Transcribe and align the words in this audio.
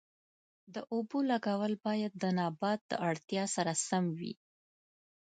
د 0.73 0.75
اوبو 0.93 1.17
لګول 1.31 1.73
باید 1.85 2.11
د 2.15 2.23
نبات 2.39 2.79
د 2.91 2.93
اړتیا 3.09 3.43
سره 3.55 3.71
سم 3.87 4.05
وي. 4.19 4.33